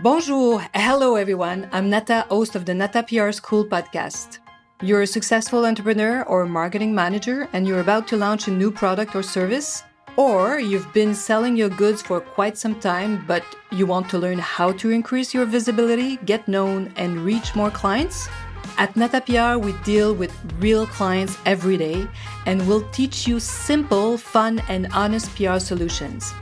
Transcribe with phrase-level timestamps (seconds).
[0.00, 1.68] Bonjour, hello everyone.
[1.72, 4.38] I'm Nata, host of the Nata PR School podcast.
[4.80, 9.16] You're a successful entrepreneur or marketing manager and you're about to launch a new product
[9.16, 9.82] or service?
[10.16, 13.42] Or you've been selling your goods for quite some time, but
[13.72, 18.28] you want to learn how to increase your visibility, get known, and reach more clients?
[18.76, 22.06] At NataPR, we deal with real clients every day
[22.46, 26.32] and we'll teach you simple, fun, and honest PR solutions.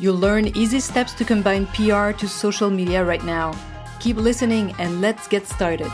[0.00, 3.52] You'll learn easy steps to combine PR to social media right now.
[4.00, 5.92] Keep listening and let's get started.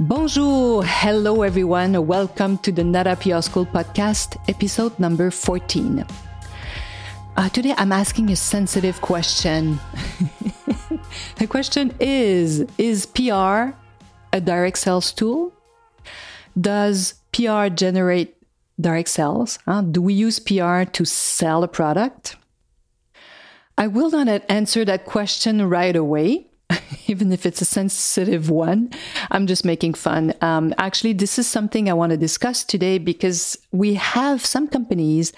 [0.00, 2.08] Bonjour, hello everyone.
[2.08, 6.04] Welcome to the Nata PR School podcast, episode number 14.
[7.36, 9.78] Uh, today I'm asking a sensitive question.
[11.36, 13.78] the question is Is PR
[14.32, 15.53] a direct sales tool?
[16.60, 18.36] Does PR generate
[18.80, 19.58] direct sales?
[19.66, 22.36] Uh, do we use PR to sell a product?
[23.76, 26.46] I will not answer that question right away,
[27.06, 28.90] even if it's a sensitive one.
[29.30, 30.32] I'm just making fun.
[30.40, 35.32] Um, actually, this is something I want to discuss today because we have some companies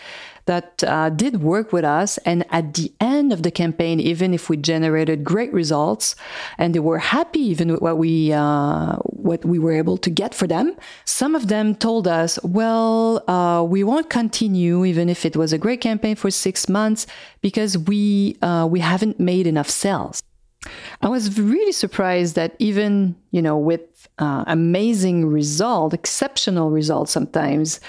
[0.47, 2.19] that uh, did work with us.
[2.19, 6.16] And at the end of the campaign, even if we generated great results
[6.56, 10.34] and they were happy even with what we uh, what we were able to get
[10.34, 15.36] for them, some of them told us, "Well, uh, we won't continue even if it
[15.36, 17.06] was a great campaign for six months
[17.41, 20.22] because we uh, we haven't made enough sales."
[21.02, 23.83] I was really surprised that even you know with
[24.19, 27.80] uh, amazing result, exceptional results sometimes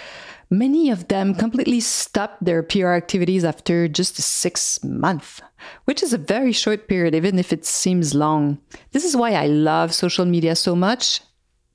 [0.50, 5.42] Many of them completely stopped their PR activities after just six months,
[5.86, 8.59] which is a very short period, even if it seems long.
[8.92, 11.22] This is why I love social media so much.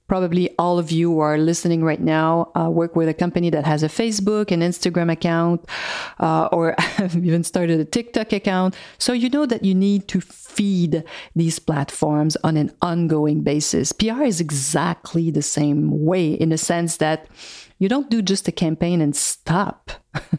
[0.09, 3.65] Probably all of you who are listening right now uh, work with a company that
[3.65, 5.67] has a Facebook, an Instagram account,
[6.19, 8.75] uh, or have even started a TikTok account.
[8.99, 10.21] So you know that you need to
[10.53, 11.05] feed
[11.35, 13.93] these platforms on an ongoing basis.
[13.93, 17.27] PR is exactly the same way in the sense that
[17.79, 19.91] you don't do just a campaign and stop.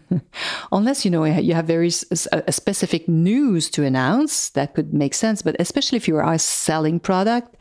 [0.71, 1.91] Unless you know you have very
[2.31, 7.01] a specific news to announce that could make sense, but especially if you are selling
[7.01, 7.57] product,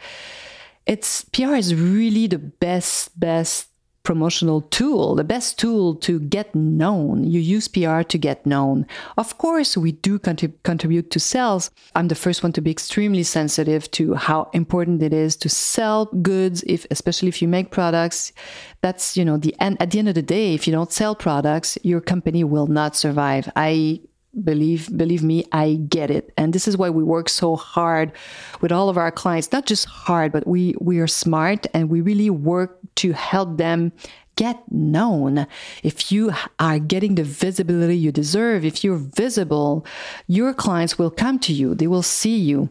[0.87, 3.72] it's PR is really the best best
[4.03, 7.25] promotional tool, the best tool to get known.
[7.25, 8.87] You use PR to get known.
[9.17, 11.71] Of course, we do contrib- contribute to sales.
[11.95, 16.07] I'm the first one to be extremely sensitive to how important it is to sell
[16.07, 18.33] goods, if especially if you make products.
[18.81, 21.15] That's, you know, the end at the end of the day, if you don't sell
[21.15, 23.51] products, your company will not survive.
[23.55, 24.01] I
[24.45, 26.33] believe believe me i get it.
[26.37, 28.13] And this is why we work so hard
[28.61, 32.01] with all of our clients not just hard but we we are smart and we
[32.01, 33.93] really work to help them
[34.37, 35.47] get known.
[35.83, 39.87] If you are getting the visibility you deserve, if you're visible,
[40.27, 42.71] your clients will come to you, they will see you.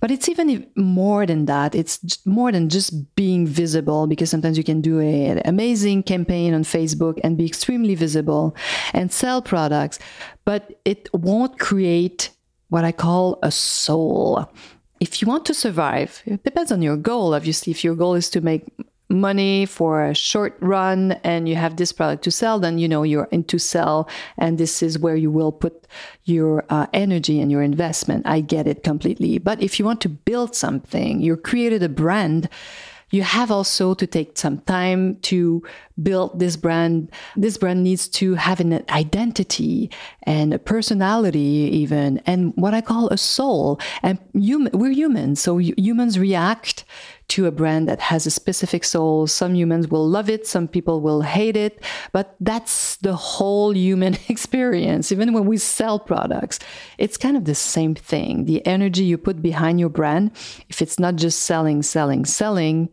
[0.00, 1.74] But it's even more than that.
[1.74, 6.54] It's more than just being visible because sometimes you can do a, an amazing campaign
[6.54, 8.56] on Facebook and be extremely visible
[8.92, 9.98] and sell products,
[10.44, 12.30] but it won't create
[12.68, 14.48] what I call a soul
[15.00, 17.34] if you want to survive, it depends on your goal.
[17.34, 18.66] Obviously, if your goal is to make
[19.10, 23.02] money for a short run and you have this product to sell, then you know
[23.02, 25.86] you're into sell and this is where you will put
[26.24, 28.26] your uh, energy and your investment.
[28.26, 29.38] I get it completely.
[29.38, 32.48] But if you want to build something, you created a brand,
[33.10, 35.62] you have also to take some time to
[36.00, 37.10] build this brand.
[37.36, 39.90] This brand needs to have an identity
[40.22, 41.40] and a personality,
[41.72, 43.80] even, and what I call a soul.
[44.02, 46.84] And human, we're humans, so humans react
[47.30, 49.26] to a brand that has a specific soul.
[49.26, 51.82] Some humans will love it, some people will hate it,
[52.12, 55.12] but that's the whole human experience.
[55.12, 56.58] Even when we sell products,
[56.98, 58.44] it's kind of the same thing.
[58.44, 60.32] The energy you put behind your brand,
[60.68, 62.88] if it's not just selling, selling, selling,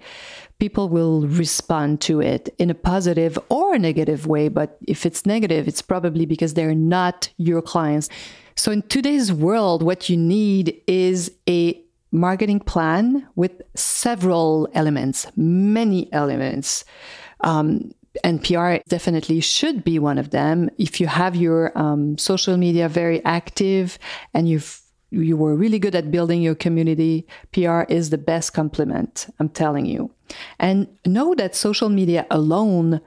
[0.60, 4.48] people will respond to it in a positive or a negative way.
[4.48, 8.10] But if it's negative, it's probably because they're not your clients.
[8.56, 11.80] So in today's world, what you need is a
[12.12, 16.86] marketing plan with several elements, many elements.
[17.42, 17.92] Um,
[18.24, 20.70] and PR definitely should be one of them.
[20.78, 24.00] If you have your um, social media very active
[24.34, 29.28] and you've you were really good at building your community, PR is the best complement,
[29.40, 30.12] I'm telling you.
[30.60, 33.00] And know that social media alone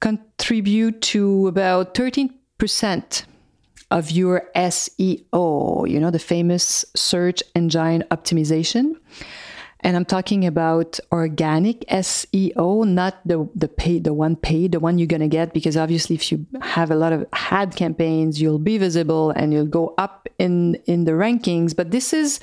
[0.00, 3.24] contribute to about 13%
[3.90, 8.96] of your SEO, you know, the famous search engine optimization.
[9.80, 14.98] And I'm talking about organic SEO, not the the paid, the one paid, the one
[14.98, 18.78] you're gonna get, because obviously if you have a lot of ad campaigns, you'll be
[18.78, 21.76] visible and you'll go up in in the rankings.
[21.76, 22.40] But this is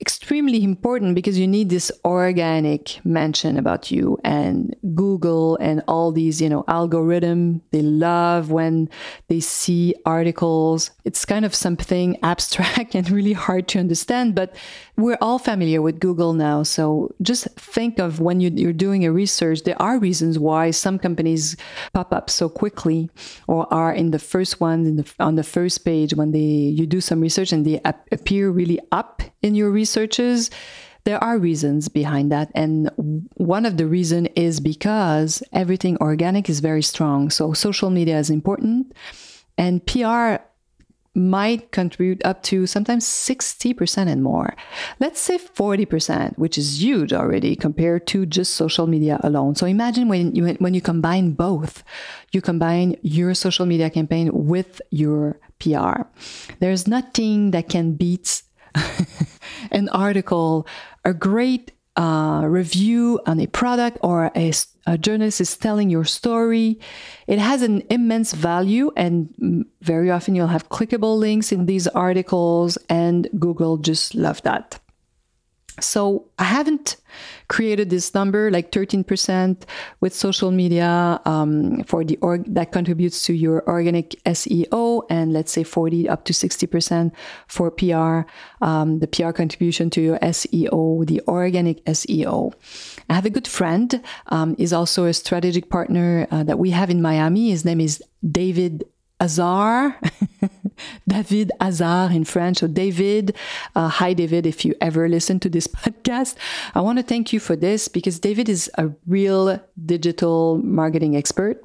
[0.00, 6.40] extremely important because you need this organic mention about you and google and all these
[6.42, 7.62] you know algorithm.
[7.70, 8.88] They love when
[9.28, 10.90] they see articles.
[11.04, 14.54] It's kind of something abstract and really hard to understand but
[14.96, 16.64] we're all familiar with google now.
[16.64, 20.98] So just think of when you, are doing a research there are reasons why some
[20.98, 21.56] companies
[21.92, 23.10] pop up so quickly
[23.46, 26.38] or are in the first ones in the, on the first page when they
[26.78, 27.80] you do some research and they
[28.10, 30.50] appear really up in your researches
[31.04, 32.90] there are reasons behind that and
[33.34, 38.30] one of the reason is because everything organic is very strong so social media is
[38.30, 38.92] important
[39.58, 40.40] and pr
[41.14, 44.56] might contribute up to sometimes 60% and more.
[44.98, 49.54] Let's say 40%, which is huge already compared to just social media alone.
[49.54, 51.84] So imagine when you, when you combine both,
[52.32, 56.02] you combine your social media campaign with your PR.
[56.58, 58.42] There's nothing that can beat
[59.70, 60.66] an article,
[61.04, 64.52] a great uh, review on a product or a,
[64.86, 66.80] a, journalist is telling your story,
[67.26, 68.90] it has an immense value.
[68.96, 74.80] And very often you'll have clickable links in these articles, and Google just love that.
[75.80, 76.96] So I haven't
[77.48, 79.64] created this number like 13%
[80.00, 85.50] with social media um, for the org that contributes to your organic SEO, and let's
[85.52, 87.12] say 40 up to 60%
[87.48, 88.28] for PR,
[88.64, 92.52] um, the PR contribution to your SEO, the organic SEO.
[93.10, 96.88] I have a good friend, um, is also a strategic partner uh, that we have
[96.88, 97.50] in Miami.
[97.50, 98.84] His name is David
[99.20, 99.98] Azar,
[101.08, 102.58] David Azar in French.
[102.58, 103.36] So, David,
[103.74, 106.36] uh, hi, David, if you ever listen to this podcast,
[106.74, 111.62] I want to thank you for this because David is a real digital marketing expert.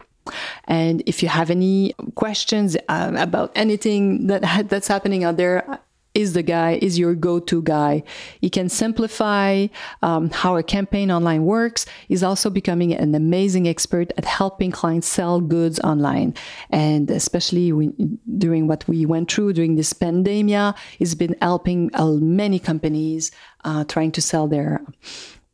[0.66, 5.80] And if you have any questions um, about anything that that's happening out there,
[6.20, 8.04] is the guy, is your go to guy.
[8.42, 9.68] He can simplify
[10.02, 11.86] um, how a campaign online works.
[12.08, 16.34] He's also becoming an amazing expert at helping clients sell goods online.
[16.70, 22.12] And especially when, during what we went through during this pandemia, he's been helping uh,
[22.42, 23.32] many companies
[23.64, 24.82] uh, trying to sell their,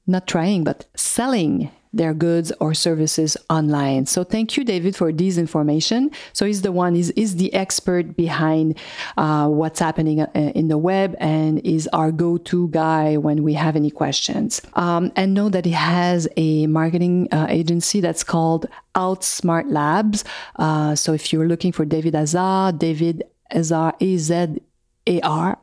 [0.08, 4.06] not trying, but selling their goods or services online.
[4.06, 6.12] So thank you, David, for this information.
[6.34, 8.78] So he's the one, he's, the expert behind
[9.18, 13.76] uh, what's happening uh, in the web and is our go-to guy when we have
[13.76, 14.62] any questions.
[14.74, 20.24] Um, and know that he has a marketing uh, agency that's called Outsmart Labs.
[20.58, 24.62] Uh, so if you're looking for David Azar, David Azar, A Z
[25.08, 25.58] A R,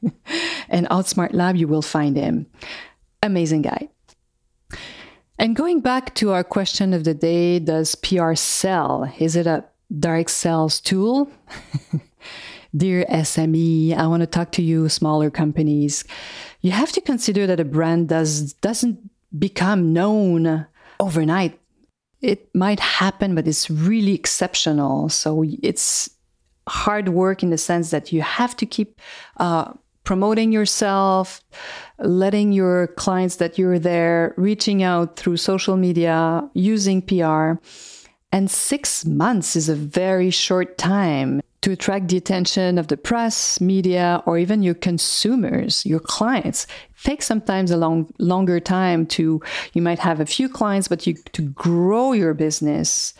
[0.68, 2.46] and Outsmart Lab, you will find him.
[3.22, 3.88] Amazing guy.
[5.38, 9.12] And going back to our question of the day, does PR sell?
[9.18, 9.64] Is it a
[9.96, 11.30] direct sales tool?
[12.76, 16.04] Dear SME, I want to talk to you, smaller companies.
[16.60, 18.98] You have to consider that a brand does doesn't
[19.38, 20.66] become known
[20.98, 21.58] overnight.
[22.20, 25.08] It might happen, but it's really exceptional.
[25.08, 26.10] So it's
[26.68, 29.00] hard work in the sense that you have to keep
[29.38, 29.72] uh,
[30.08, 31.42] promoting yourself,
[31.98, 37.60] letting your clients that you're there, reaching out through social media, using PR.
[38.32, 43.60] And six months is a very short time to attract the attention of the press,
[43.60, 46.64] media, or even your consumers, your clients.
[46.64, 49.42] It takes sometimes a long, longer time to,
[49.74, 53.12] you might have a few clients, but you, to grow your business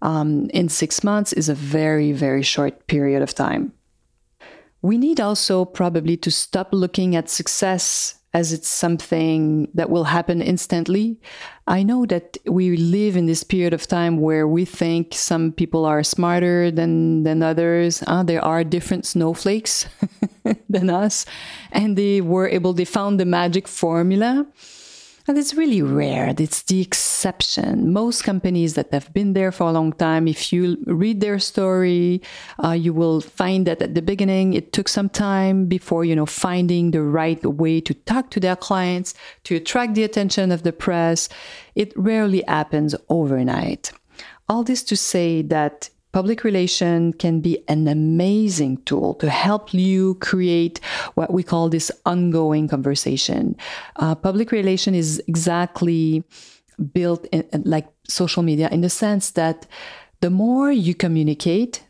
[0.00, 3.72] um, in six months is a very, very short period of time.
[4.82, 10.40] We need also probably to stop looking at success as it's something that will happen
[10.40, 11.20] instantly.
[11.66, 15.84] I know that we live in this period of time where we think some people
[15.84, 18.02] are smarter than, than others.
[18.06, 19.86] Uh, there are different snowflakes
[20.68, 21.26] than us,
[21.72, 24.46] and they were able, they found the magic formula.
[25.28, 26.34] And it's really rare.
[26.36, 27.92] It's the exception.
[27.92, 32.20] Most companies that have been there for a long time, if you read their story,
[32.62, 36.26] uh, you will find that at the beginning it took some time before you know
[36.26, 39.14] finding the right way to talk to their clients,
[39.44, 41.28] to attract the attention of the press.
[41.76, 43.92] It rarely happens overnight.
[44.48, 50.14] All this to say that Public relation can be an amazing tool to help you
[50.16, 50.78] create
[51.14, 53.56] what we call this ongoing conversation.
[53.96, 56.22] Uh, public relation is exactly
[56.92, 59.66] built in, like social media in the sense that
[60.20, 61.82] the more you communicate,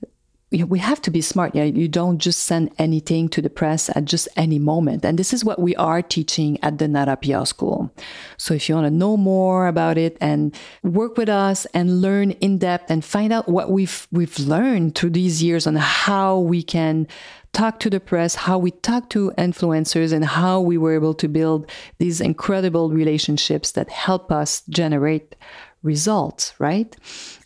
[0.52, 1.54] we have to be smart.
[1.54, 5.04] Yeah, you don't just send anything to the press at just any moment.
[5.04, 7.92] And this is what we are teaching at the Nara PR School.
[8.36, 12.32] So if you want to know more about it and work with us and learn
[12.32, 16.62] in depth and find out what we've we've learned through these years on how we
[16.62, 17.06] can
[17.52, 21.28] talk to the press, how we talk to influencers, and how we were able to
[21.28, 25.36] build these incredible relationships that help us generate
[25.82, 26.96] results, right?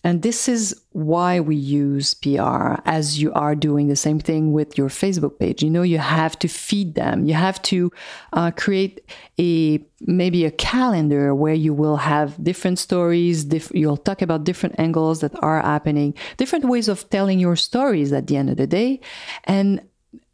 [0.05, 4.77] And this is why we use PR as you are doing the same thing with
[4.77, 5.63] your Facebook page.
[5.63, 7.25] You know, you have to feed them.
[7.25, 7.91] You have to
[8.35, 9.01] uh, create
[9.41, 13.45] a maybe a calendar where you will have different stories.
[13.45, 18.13] Diff- you'll talk about different angles that are happening, different ways of telling your stories
[18.13, 19.01] at the end of the day.
[19.45, 19.81] And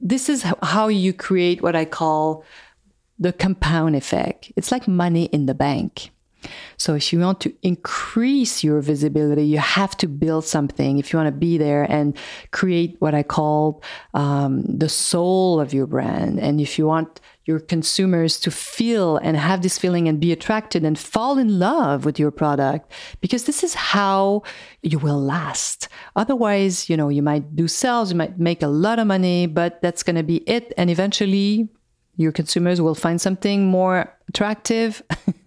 [0.00, 2.44] this is how you create what I call
[3.18, 4.50] the compound effect.
[4.56, 6.11] It's like money in the bank.
[6.76, 10.99] So if you want to increase your visibility, you have to build something.
[10.99, 12.16] If you want to be there and
[12.50, 13.82] create what I call
[14.14, 19.37] um, the soul of your brand, and if you want your consumers to feel and
[19.37, 23.64] have this feeling and be attracted and fall in love with your product because this
[23.64, 24.42] is how
[24.82, 29.00] you will last otherwise you know you might do sales you might make a lot
[29.00, 31.68] of money but that's going to be it and eventually
[32.16, 35.02] your consumers will find something more attractive.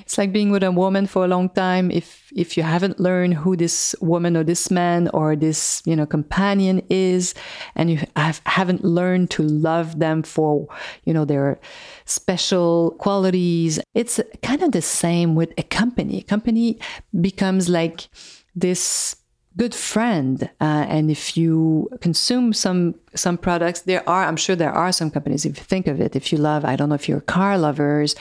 [0.00, 1.90] it's like being with a woman for a long time.
[1.90, 6.06] If if you haven't learned who this woman or this man or this you know
[6.06, 7.34] companion is,
[7.74, 10.68] and you have, haven't learned to love them for
[11.04, 11.58] you know their
[12.04, 16.20] special qualities, it's kind of the same with a company.
[16.20, 16.78] A company
[17.20, 18.08] becomes like
[18.54, 19.16] this
[19.56, 20.50] good friend.
[20.60, 25.10] Uh, and if you consume some some products, there are I'm sure there are some
[25.10, 25.44] companies.
[25.44, 28.14] If you think of it, if you love, I don't know if you're car lovers.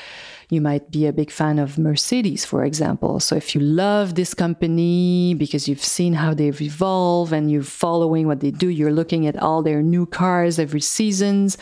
[0.49, 3.19] You might be a big fan of Mercedes, for example.
[3.19, 8.27] So, if you love this company because you've seen how they've evolved and you're following
[8.27, 11.57] what they do, you're looking at all their new cars every seasons.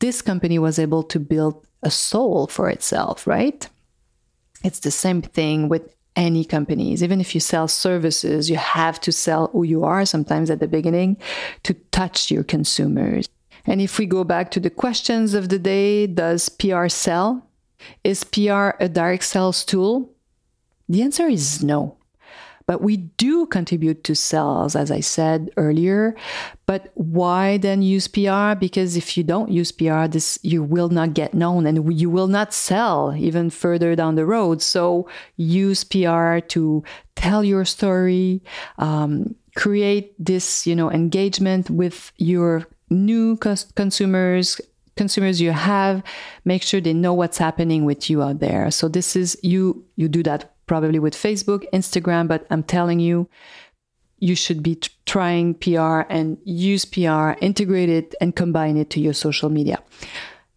[0.00, 3.66] This company was able to build a soul for itself, right?
[4.62, 7.02] It's the same thing with any companies.
[7.02, 10.68] Even if you sell services, you have to sell who you are sometimes at the
[10.68, 11.16] beginning
[11.62, 13.28] to touch your consumers.
[13.66, 17.46] And if we go back to the questions of the day, does PR sell?
[18.02, 20.10] Is PR a direct sales tool?
[20.88, 21.96] The answer is no.
[22.66, 26.16] But we do contribute to sales, as I said earlier.
[26.66, 28.54] But why then use PR?
[28.58, 32.28] Because if you don't use PR, this you will not get known and you will
[32.28, 34.62] not sell even further down the road.
[34.62, 36.82] So use PR to
[37.16, 38.42] tell your story,
[38.78, 44.60] um, create this you know engagement with your new consumers
[44.96, 46.02] consumers you have
[46.44, 50.08] make sure they know what's happening with you out there so this is you you
[50.08, 53.28] do that probably with Facebook, Instagram, but I'm telling you,
[54.18, 59.00] you should be t- trying PR and use PR, integrate it, and combine it to
[59.00, 59.82] your social media.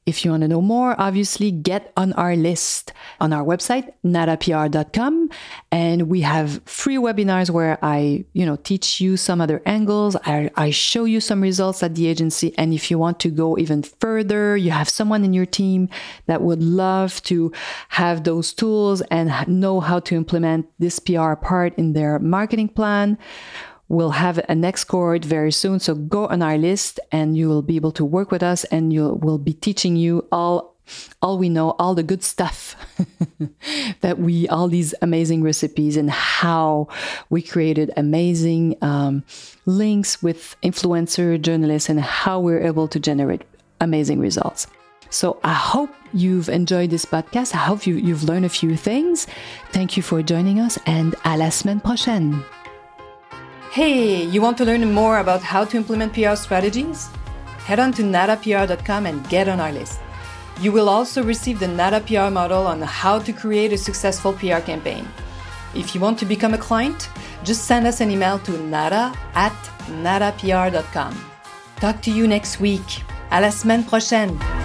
[0.08, 5.30] If you want to know more, obviously get on our list on our website, narapr.com.
[5.70, 10.16] And we have free webinars where I, you know, teach you some other angles.
[10.24, 12.58] I, I show you some results at the agency.
[12.58, 15.90] And if you want to go even further, you have someone in your team
[16.28, 17.52] that would love to
[17.90, 23.18] have those tools and know how to implement this PR part in their marketing plan
[23.90, 25.80] We'll have a next cohort very soon.
[25.80, 28.92] So go on our list and you will be able to work with us and
[28.92, 30.78] you will be teaching you all
[31.22, 32.76] all we know, all the good stuff
[34.02, 36.88] that we, all these amazing recipes and how
[37.30, 39.24] we created amazing um,
[39.66, 43.44] links with influencer journalists and how we're able to generate
[43.82, 44.68] amazing results.
[45.10, 47.54] So I hope you've enjoyed this podcast.
[47.54, 49.28] I hope you, you've learned a few things.
[49.72, 52.44] Thank you for joining us and à la semaine prochaine.
[53.78, 57.10] Hey, you want to learn more about how to implement PR strategies?
[57.60, 60.00] Head on to narapr.com and get on our list.
[60.60, 64.62] You will also receive the Nara PR model on how to create a successful PR
[64.66, 65.08] campaign.
[65.76, 67.08] If you want to become a client,
[67.44, 69.54] just send us an email to nara at
[70.02, 71.14] narapr.com.
[71.76, 73.04] Talk to you next week.
[73.30, 74.57] À la semaine prochaine!